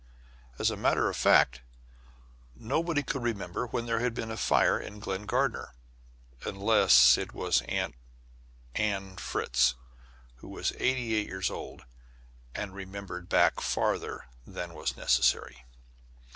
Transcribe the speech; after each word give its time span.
As 0.57 0.71
a 0.71 0.75
matter 0.77 1.11
of 1.11 1.15
fact, 1.15 1.61
nobody 2.55 3.03
could 3.03 3.21
remember 3.21 3.67
when 3.67 3.85
there 3.85 3.99
had 3.99 4.15
been 4.15 4.31
a 4.31 4.35
fire 4.35 4.79
in 4.79 4.97
Glen 4.99 5.27
Gardner, 5.27 5.75
unless 6.43 7.19
it 7.19 7.33
was 7.35 7.61
Aunt 7.67 7.93
Ann 8.73 9.17
Fritts, 9.17 9.75
who 10.37 10.47
was 10.47 10.73
eighty 10.79 11.13
eight 11.13 11.27
years 11.27 11.51
old, 11.51 11.83
and 12.55 12.73
remembered 12.73 13.29
back 13.29 13.59
farther 13.61 14.25
than 14.43 14.73
was 14.73 14.97
necessary. 14.97 15.65